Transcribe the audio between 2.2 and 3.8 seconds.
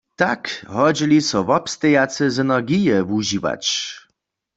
synergije wužiwać.